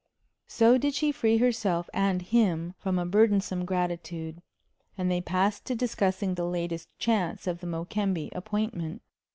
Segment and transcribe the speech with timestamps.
[0.47, 4.41] So did she free herself and him from a burdensome gratitude;
[4.97, 9.03] and they passed to discussing the latest chances of the Mokembe appointment.